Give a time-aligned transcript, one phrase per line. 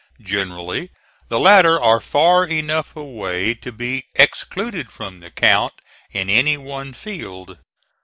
[0.23, 0.89] Generally
[1.27, 5.73] the latter are far enough away to be excluded from the count
[6.09, 7.59] in any one field.